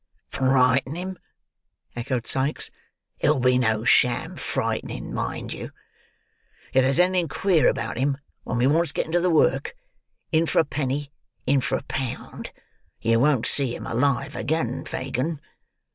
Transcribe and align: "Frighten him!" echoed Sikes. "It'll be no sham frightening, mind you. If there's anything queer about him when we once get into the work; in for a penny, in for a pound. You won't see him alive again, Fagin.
"Frighten 0.31 0.95
him!" 0.95 1.19
echoed 1.95 2.25
Sikes. 2.25 2.71
"It'll 3.19 3.37
be 3.39 3.59
no 3.59 3.83
sham 3.83 4.35
frightening, 4.35 5.13
mind 5.13 5.53
you. 5.53 5.69
If 6.73 6.81
there's 6.81 6.99
anything 6.99 7.27
queer 7.27 7.67
about 7.67 7.99
him 7.99 8.17
when 8.43 8.57
we 8.57 8.65
once 8.65 8.91
get 8.93 9.05
into 9.05 9.21
the 9.21 9.29
work; 9.29 9.75
in 10.31 10.47
for 10.47 10.57
a 10.57 10.65
penny, 10.65 11.11
in 11.45 11.61
for 11.61 11.77
a 11.77 11.83
pound. 11.83 12.49
You 12.99 13.19
won't 13.19 13.45
see 13.45 13.75
him 13.75 13.85
alive 13.85 14.35
again, 14.35 14.85
Fagin. 14.85 15.39